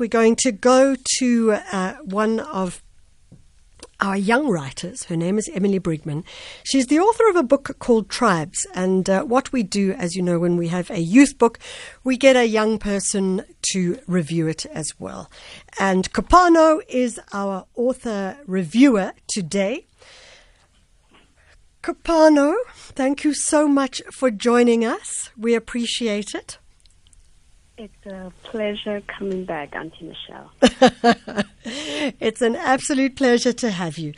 We're 0.00 0.06
going 0.06 0.36
to 0.36 0.50
go 0.50 0.96
to 1.18 1.52
uh, 1.52 1.96
one 2.02 2.40
of 2.40 2.82
our 4.00 4.16
young 4.16 4.48
writers. 4.48 5.04
Her 5.04 5.14
name 5.14 5.36
is 5.36 5.50
Emily 5.52 5.78
Briggeman. 5.78 6.24
She's 6.62 6.86
the 6.86 6.98
author 6.98 7.28
of 7.28 7.36
a 7.36 7.42
book 7.42 7.76
called 7.80 8.08
Tribes. 8.08 8.66
And 8.74 9.10
uh, 9.10 9.24
what 9.24 9.52
we 9.52 9.62
do, 9.62 9.92
as 9.92 10.16
you 10.16 10.22
know, 10.22 10.38
when 10.38 10.56
we 10.56 10.68
have 10.68 10.90
a 10.90 11.00
youth 11.00 11.36
book, 11.36 11.58
we 12.02 12.16
get 12.16 12.34
a 12.34 12.46
young 12.46 12.78
person 12.78 13.44
to 13.72 13.98
review 14.06 14.46
it 14.48 14.64
as 14.64 14.98
well. 14.98 15.30
And 15.78 16.10
Kopano 16.14 16.80
is 16.88 17.20
our 17.34 17.66
author 17.76 18.38
reviewer 18.46 19.12
today. 19.28 19.84
Kopano, 21.82 22.54
thank 22.72 23.22
you 23.22 23.34
so 23.34 23.68
much 23.68 24.00
for 24.10 24.30
joining 24.30 24.82
us. 24.82 25.28
We 25.36 25.54
appreciate 25.54 26.34
it. 26.34 26.56
It's 27.80 28.06
a 28.06 28.30
pleasure 28.42 29.00
coming 29.06 29.46
back, 29.46 29.74
Auntie 29.74 30.04
Michelle. 30.04 30.52
it's 32.20 32.42
an 32.42 32.54
absolute 32.54 33.16
pleasure 33.16 33.54
to 33.54 33.70
have 33.70 33.96
you. 33.96 34.12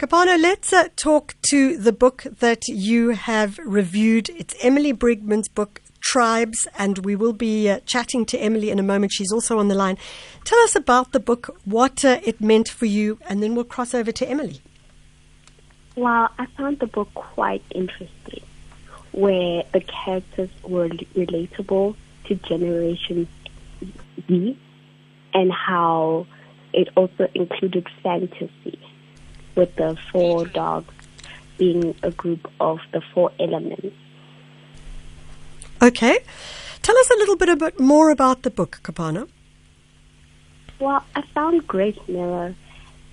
Kopano, 0.00 0.36
let's 0.36 0.72
uh, 0.72 0.88
talk 0.96 1.36
to 1.50 1.76
the 1.76 1.92
book 1.92 2.24
that 2.40 2.66
you 2.66 3.10
have 3.10 3.58
reviewed. 3.58 4.30
It's 4.30 4.56
Emily 4.60 4.92
Briggeman's 4.92 5.46
book, 5.46 5.80
Tribes, 6.00 6.66
and 6.76 7.04
we 7.04 7.14
will 7.14 7.32
be 7.32 7.70
uh, 7.70 7.78
chatting 7.86 8.26
to 8.26 8.38
Emily 8.38 8.70
in 8.70 8.80
a 8.80 8.82
moment. 8.82 9.12
She's 9.12 9.30
also 9.30 9.60
on 9.60 9.68
the 9.68 9.76
line. 9.76 9.96
Tell 10.42 10.58
us 10.64 10.74
about 10.74 11.12
the 11.12 11.20
book, 11.20 11.56
what 11.64 12.04
uh, 12.04 12.18
it 12.24 12.40
meant 12.40 12.68
for 12.68 12.86
you, 12.86 13.20
and 13.28 13.40
then 13.40 13.54
we'll 13.54 13.62
cross 13.62 13.94
over 13.94 14.10
to 14.10 14.28
Emily. 14.28 14.60
Well, 15.94 16.30
I 16.36 16.46
found 16.58 16.80
the 16.80 16.88
book 16.88 17.14
quite 17.14 17.62
interesting, 17.70 18.42
where 19.12 19.62
the 19.72 19.82
characters 19.82 20.50
were 20.64 20.88
relatable 20.88 21.94
to 22.26 22.34
Generation 22.36 23.28
B 24.26 24.58
and 25.32 25.52
how 25.52 26.26
it 26.72 26.88
also 26.96 27.28
included 27.34 27.86
fantasy 28.02 28.78
with 29.54 29.74
the 29.76 29.96
four 30.10 30.46
dogs 30.46 30.92
being 31.58 31.94
a 32.02 32.10
group 32.10 32.50
of 32.60 32.80
the 32.92 33.00
four 33.12 33.30
elements. 33.38 33.94
Okay. 35.82 36.18
Tell 36.82 36.96
us 36.98 37.10
a 37.10 37.14
little 37.14 37.36
bit, 37.36 37.48
a 37.48 37.56
bit 37.56 37.80
more 37.80 38.10
about 38.10 38.42
the 38.42 38.50
book, 38.50 38.80
Kopano. 38.82 39.28
Well, 40.80 41.04
I 41.14 41.22
found 41.34 41.66
Grace 41.66 41.98
Millar 42.08 42.54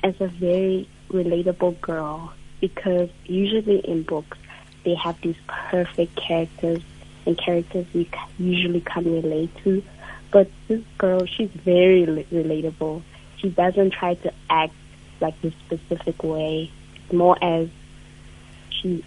as 0.04 0.20
a 0.20 0.28
very 0.28 0.90
relatable 1.10 1.80
girl 1.80 2.34
because 2.60 3.10
usually 3.26 3.80
in 3.80 4.04
books 4.04 4.38
they 4.84 4.96
have 4.96 5.20
these 5.22 5.36
perfect 5.48 6.16
characters 6.16 6.82
and 7.26 7.38
characters 7.38 7.86
we 7.94 8.10
usually 8.40 8.82
can 8.82 9.06
relate 9.06 9.50
to. 9.64 9.84
But 10.32 10.50
this 10.68 10.82
girl, 10.98 11.26
she's 11.26 11.50
very 11.50 12.06
relatable. 12.06 13.02
She 13.38 13.50
doesn't 13.50 13.92
try 13.92 14.16
to 14.16 14.34
act 14.50 14.74
like 15.20 15.40
this 15.42 15.54
specific 15.66 16.24
way. 16.24 16.72
It's 16.96 17.14
more 17.14 17.38
as 17.44 17.70
she 18.70 19.04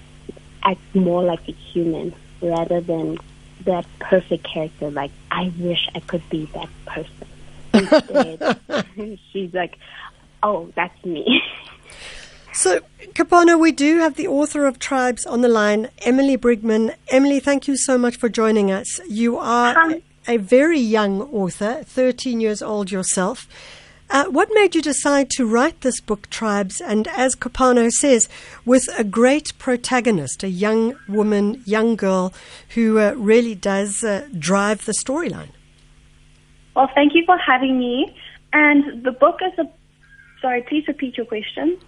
acts 0.62 0.94
more 0.94 1.22
like 1.22 1.48
a 1.48 1.52
human 1.52 2.14
rather 2.40 2.80
than 2.80 3.18
that 3.64 3.86
perfect 3.98 4.44
character. 4.44 4.90
Like, 4.90 5.10
I 5.30 5.52
wish 5.58 5.88
I 5.94 6.00
could 6.00 6.28
be 6.28 6.48
that 6.54 6.68
person. 6.86 7.26
Instead, 7.74 9.18
she's 9.32 9.54
like, 9.54 9.78
oh, 10.42 10.70
that's 10.74 11.04
me. 11.04 11.42
So, 12.54 12.80
Kopano, 13.14 13.58
we 13.58 13.72
do 13.72 13.98
have 13.98 14.14
the 14.14 14.28
author 14.28 14.64
of 14.64 14.78
Tribes 14.78 15.26
on 15.26 15.40
the 15.40 15.48
line, 15.48 15.88
Emily 16.02 16.36
Briggeman. 16.36 16.94
Emily, 17.08 17.40
thank 17.40 17.66
you 17.66 17.76
so 17.76 17.98
much 17.98 18.16
for 18.16 18.28
joining 18.28 18.70
us. 18.70 19.00
You 19.08 19.38
are 19.38 19.76
um, 19.76 20.00
a 20.28 20.36
very 20.36 20.78
young 20.78 21.20
author, 21.20 21.82
13 21.82 22.40
years 22.40 22.62
old 22.62 22.92
yourself. 22.92 23.48
Uh, 24.08 24.26
what 24.26 24.48
made 24.52 24.76
you 24.76 24.82
decide 24.82 25.30
to 25.30 25.44
write 25.44 25.80
this 25.80 26.00
book, 26.00 26.30
Tribes? 26.30 26.80
And 26.80 27.08
as 27.08 27.34
Kopano 27.34 27.90
says, 27.90 28.28
with 28.64 28.88
a 28.96 29.02
great 29.02 29.58
protagonist, 29.58 30.44
a 30.44 30.48
young 30.48 30.94
woman, 31.08 31.60
young 31.66 31.96
girl 31.96 32.32
who 32.70 33.00
uh, 33.00 33.14
really 33.16 33.56
does 33.56 34.04
uh, 34.04 34.28
drive 34.38 34.84
the 34.84 34.94
storyline. 35.04 35.50
Well, 36.76 36.88
thank 36.94 37.14
you 37.14 37.24
for 37.26 37.36
having 37.36 37.78
me. 37.80 38.14
And 38.52 39.02
the 39.02 39.10
book 39.10 39.40
is 39.44 39.58
a. 39.58 39.68
Sorry, 40.44 40.60
please 40.60 40.86
repeat 40.86 41.16
your 41.16 41.24
question. 41.24 41.78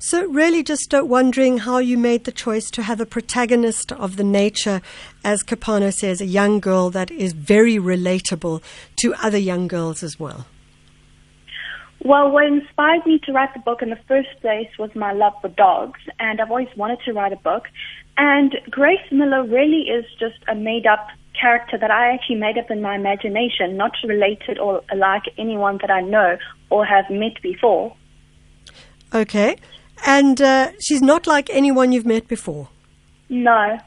So, 0.00 0.26
really, 0.26 0.64
just 0.64 0.92
uh, 0.92 1.04
wondering 1.04 1.58
how 1.58 1.78
you 1.78 1.96
made 1.96 2.24
the 2.24 2.32
choice 2.32 2.68
to 2.72 2.82
have 2.82 3.00
a 3.00 3.06
protagonist 3.06 3.92
of 3.92 4.16
the 4.16 4.24
nature, 4.24 4.82
as 5.22 5.44
Kopano 5.44 5.94
says, 5.94 6.20
a 6.20 6.26
young 6.26 6.58
girl 6.58 6.90
that 6.90 7.12
is 7.12 7.32
very 7.34 7.76
relatable 7.76 8.64
to 8.96 9.14
other 9.22 9.38
young 9.38 9.68
girls 9.68 10.02
as 10.02 10.18
well. 10.18 10.46
Well, 12.00 12.32
what 12.32 12.46
inspired 12.46 13.06
me 13.06 13.20
to 13.26 13.32
write 13.32 13.54
the 13.54 13.60
book 13.60 13.80
in 13.80 13.90
the 13.90 14.00
first 14.08 14.30
place 14.40 14.70
was 14.76 14.90
my 14.96 15.12
love 15.12 15.34
for 15.40 15.46
dogs, 15.46 16.00
and 16.18 16.40
I've 16.40 16.50
always 16.50 16.74
wanted 16.76 16.98
to 17.04 17.12
write 17.12 17.32
a 17.32 17.36
book. 17.36 17.68
And 18.16 18.56
Grace 18.70 19.06
Millar 19.12 19.44
really 19.44 19.82
is 19.82 20.04
just 20.18 20.42
a 20.48 20.56
made 20.56 20.84
up 20.84 21.06
character 21.40 21.78
that 21.78 21.92
I 21.92 22.12
actually 22.12 22.40
made 22.40 22.58
up 22.58 22.72
in 22.72 22.82
my 22.82 22.96
imagination, 22.96 23.76
not 23.76 23.92
related 24.02 24.58
or 24.58 24.82
like 24.96 25.22
anyone 25.38 25.78
that 25.80 25.92
I 25.92 26.00
know 26.00 26.38
or 26.70 26.84
have 26.84 27.08
met 27.08 27.40
before. 27.40 27.94
Okay. 29.14 29.56
And 30.06 30.40
uh, 30.40 30.72
she's 30.80 31.02
not 31.02 31.26
like 31.26 31.50
anyone 31.50 31.92
you've 31.92 32.06
met 32.06 32.28
before. 32.28 32.68
No. 33.28 33.78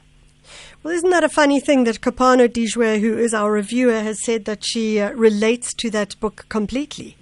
Well, 0.83 0.93
isn't 0.93 1.09
that 1.09 1.23
a 1.23 1.29
funny 1.29 1.59
thing 1.59 1.85
that 1.85 2.01
Kopano 2.01 2.47
Dejwe, 2.47 2.99
who 2.99 3.17
is 3.17 3.33
our 3.33 3.51
reviewer, 3.51 4.01
has 4.01 4.21
said 4.23 4.45
that 4.45 4.65
she 4.65 4.99
uh, 4.99 5.11
relates 5.13 5.73
to 5.75 5.89
that 5.91 6.19
book 6.19 6.45
completely? 6.49 7.15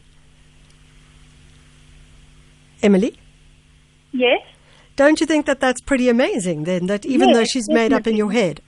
Emily? 2.82 3.18
Yes. 4.12 4.42
Don't 4.96 5.22
you 5.22 5.28
think 5.28 5.46
that 5.46 5.60
that's 5.60 5.80
pretty 5.80 6.10
amazing 6.10 6.64
then, 6.64 6.88
that 6.88 7.06
even 7.06 7.30
yes, 7.30 7.38
though 7.38 7.44
she's 7.46 7.68
definitely. 7.68 7.90
made 7.90 7.96
up 7.96 8.08
in 8.08 8.16
your 8.18 8.32
head? 8.32 8.62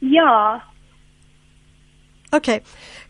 Yeah. 0.00 0.60
Okay. 2.32 2.60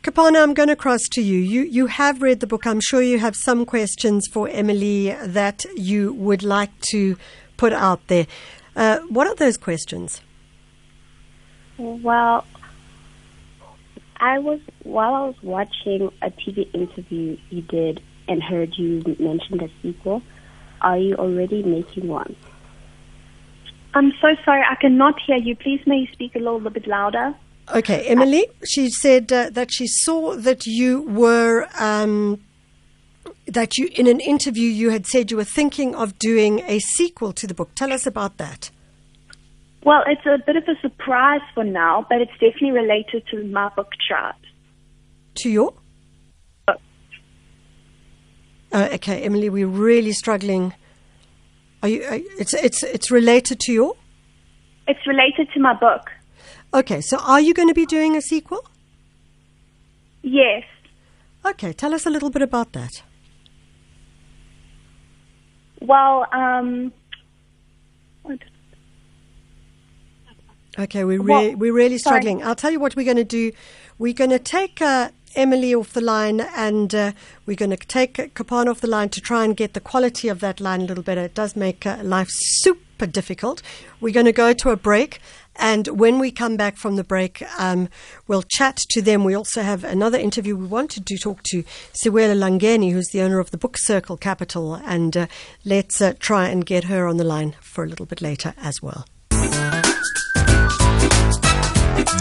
Kopano, 0.02 0.42
I'm 0.42 0.54
going 0.54 0.68
to 0.68 0.76
cross 0.76 1.00
to 1.12 1.20
you. 1.20 1.38
You 1.38 1.62
you 1.62 1.86
have 1.86 2.22
read 2.22 2.40
the 2.40 2.46
book. 2.46 2.66
I'm 2.66 2.80
sure 2.80 3.02
you 3.02 3.18
have 3.18 3.34
some 3.34 3.66
questions 3.66 4.28
for 4.32 4.48
Emily 4.48 5.16
that 5.22 5.64
you 5.74 6.12
would 6.14 6.42
like 6.42 6.70
to 6.92 7.16
put 7.56 7.72
out 7.72 8.06
there. 8.06 8.26
Uh, 8.76 9.00
what 9.08 9.26
are 9.26 9.34
those 9.34 9.56
questions? 9.56 10.20
Well, 11.78 12.44
I 14.20 14.38
was 14.38 14.60
while 14.84 15.14
I 15.14 15.24
was 15.26 15.42
watching 15.42 16.12
a 16.22 16.30
TV 16.30 16.72
interview 16.72 17.36
you 17.50 17.62
did 17.62 18.00
and 18.28 18.42
heard 18.42 18.76
you 18.76 19.02
mention 19.18 19.60
a 19.60 19.68
sequel. 19.82 20.22
Are 20.80 20.98
you 20.98 21.16
already 21.16 21.64
making 21.64 22.06
one? 22.06 22.36
I'm 23.94 24.12
so 24.20 24.36
sorry, 24.44 24.62
I 24.68 24.76
cannot 24.76 25.18
hear 25.20 25.38
you. 25.38 25.56
Please, 25.56 25.80
may 25.86 25.96
you 25.98 26.06
speak 26.12 26.36
a 26.36 26.38
little 26.38 26.60
bit 26.60 26.86
louder? 26.86 27.34
Okay, 27.74 28.06
Emily, 28.06 28.46
she 28.64 28.88
said 28.88 29.30
uh, 29.32 29.50
that 29.50 29.70
she 29.70 29.86
saw 29.86 30.34
that 30.36 30.66
you 30.66 31.02
were. 31.02 31.68
Um, 31.78 32.42
that 33.46 33.78
you, 33.78 33.88
in 33.94 34.06
an 34.06 34.20
interview, 34.20 34.68
you 34.68 34.90
had 34.90 35.06
said 35.06 35.30
you 35.30 35.36
were 35.36 35.44
thinking 35.44 35.94
of 35.94 36.18
doing 36.18 36.60
a 36.66 36.78
sequel 36.78 37.32
to 37.32 37.46
the 37.46 37.54
book. 37.54 37.70
Tell 37.74 37.92
us 37.92 38.06
about 38.06 38.36
that. 38.36 38.70
Well, 39.84 40.02
it's 40.06 40.26
a 40.26 40.38
bit 40.44 40.56
of 40.56 40.64
a 40.64 40.78
surprise 40.80 41.40
for 41.54 41.64
now, 41.64 42.06
but 42.08 42.20
it's 42.20 42.32
definitely 42.32 42.72
related 42.72 43.26
to 43.30 43.44
my 43.44 43.70
book 43.70 43.92
chart. 44.06 44.36
To 45.36 45.48
your? 45.48 45.72
Uh, 48.70 48.88
okay, 48.92 49.22
Emily, 49.22 49.48
we're 49.48 49.66
really 49.66 50.12
struggling. 50.12 50.74
Are 51.82 51.88
you? 51.88 52.04
Are, 52.04 52.20
it's 52.38 52.52
it's 52.52 52.82
it's 52.82 53.10
related 53.10 53.60
to 53.60 53.72
your. 53.72 53.94
It's 54.86 55.06
related 55.06 55.48
to 55.54 55.60
my 55.60 55.74
book. 55.74 56.10
Okay, 56.72 57.00
so 57.00 57.18
are 57.18 57.40
you 57.40 57.54
going 57.54 57.68
to 57.68 57.74
be 57.74 57.86
doing 57.86 58.16
a 58.16 58.22
sequel? 58.22 58.64
Yes. 60.22 60.64
Okay, 61.44 61.72
tell 61.72 61.94
us 61.94 62.06
a 62.06 62.10
little 62.10 62.30
bit 62.30 62.42
about 62.42 62.72
that. 62.72 63.02
Well, 65.80 66.26
um, 66.32 66.92
Okay, 70.78 71.02
we're, 71.02 71.20
re- 71.20 71.56
we're 71.56 71.72
really 71.72 71.98
struggling. 71.98 72.38
Sorry. 72.38 72.48
I'll 72.48 72.54
tell 72.54 72.70
you 72.70 72.78
what 72.78 72.94
we're 72.94 73.04
going 73.04 73.16
to 73.16 73.24
do. 73.24 73.50
We're 73.98 74.12
going 74.12 74.30
to 74.30 74.38
take 74.38 74.80
uh, 74.80 75.10
Emily 75.34 75.74
off 75.74 75.92
the 75.92 76.00
line 76.00 76.40
and 76.40 76.94
uh, 76.94 77.12
we're 77.46 77.56
going 77.56 77.72
to 77.72 77.76
take 77.76 78.14
Kopano 78.34 78.70
off 78.70 78.80
the 78.80 78.86
line 78.86 79.08
to 79.10 79.20
try 79.20 79.44
and 79.44 79.56
get 79.56 79.74
the 79.74 79.80
quality 79.80 80.28
of 80.28 80.38
that 80.38 80.60
line 80.60 80.82
a 80.82 80.84
little 80.84 81.02
better. 81.02 81.22
It 81.22 81.34
does 81.34 81.56
make 81.56 81.84
uh, 81.84 81.98
life 82.02 82.28
super 82.30 82.80
difficult. 83.06 83.62
We're 84.00 84.14
going 84.14 84.26
to 84.26 84.32
go 84.32 84.52
to 84.52 84.70
a 84.70 84.76
break 84.76 85.20
and 85.58 85.88
when 85.88 86.18
we 86.20 86.30
come 86.30 86.56
back 86.56 86.76
from 86.76 86.96
the 86.96 87.04
break, 87.04 87.42
um, 87.58 87.88
we'll 88.28 88.44
chat 88.44 88.76
to 88.90 89.02
them. 89.02 89.24
We 89.24 89.34
also 89.34 89.62
have 89.62 89.82
another 89.82 90.16
interview. 90.16 90.56
We 90.56 90.66
wanted 90.66 91.04
to 91.06 91.18
talk 91.18 91.42
to 91.44 91.64
Siwela 91.92 92.36
Langeni, 92.36 92.92
who's 92.92 93.08
the 93.08 93.22
owner 93.22 93.40
of 93.40 93.50
the 93.50 93.58
Book 93.58 93.76
Circle 93.76 94.18
Capital, 94.18 94.74
and 94.74 95.16
uh, 95.16 95.26
let's 95.64 96.00
uh, 96.00 96.14
try 96.20 96.48
and 96.48 96.64
get 96.64 96.84
her 96.84 97.08
on 97.08 97.16
the 97.16 97.24
line 97.24 97.56
for 97.60 97.82
a 97.82 97.88
little 97.88 98.06
bit 98.06 98.22
later 98.22 98.54
as 98.58 98.80
well. 98.80 99.04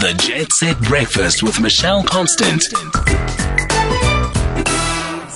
The 0.00 0.14
Jet 0.18 0.52
Set 0.52 0.78
Breakfast 0.82 1.42
with 1.42 1.60
Michelle 1.60 2.02
Constant. 2.02 2.64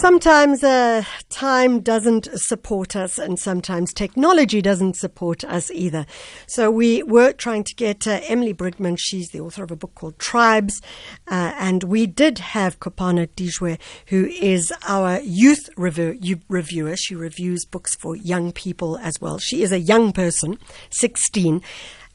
sometimes 0.02 0.64
uh, 0.64 1.04
time 1.42 1.80
doesn't 1.80 2.28
support 2.34 2.94
us, 2.94 3.18
and 3.18 3.36
sometimes 3.36 3.92
technology 3.92 4.62
doesn't 4.62 4.94
support 4.94 5.42
us 5.42 5.72
either. 5.72 6.06
So 6.46 6.70
we 6.70 7.02
were 7.02 7.32
trying 7.32 7.64
to 7.64 7.74
get 7.74 8.06
uh, 8.06 8.20
Emily 8.28 8.54
Briggeman. 8.54 8.96
She's 8.96 9.30
the 9.30 9.40
author 9.40 9.64
of 9.64 9.72
a 9.72 9.76
book 9.76 9.92
called 9.96 10.20
Tribes, 10.20 10.80
uh, 11.26 11.52
and 11.58 11.82
we 11.82 12.06
did 12.06 12.38
have 12.38 12.78
Kopano 12.78 13.26
Dejwe, 13.26 13.80
who 14.06 14.26
is 14.26 14.72
our 14.86 15.18
youth 15.22 15.68
review, 15.76 16.38
reviewer. 16.48 16.96
She 16.96 17.16
reviews 17.16 17.64
books 17.64 17.96
for 17.96 18.14
young 18.14 18.52
people 18.52 18.96
as 18.98 19.20
well. 19.20 19.38
She 19.38 19.64
is 19.64 19.72
a 19.72 19.80
young 19.80 20.12
person, 20.12 20.60
16. 20.90 21.60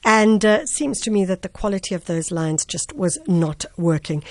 And 0.05 0.45
uh, 0.45 0.65
seems 0.67 1.01
to 1.01 1.11
me 1.11 1.25
that 1.25 1.41
the 1.41 1.49
quality 1.49 1.93
of 1.95 2.05
those 2.05 2.31
lines 2.31 2.63
just 2.63 2.95
was 2.95 3.19
not 3.27 3.65
working. 3.75 4.23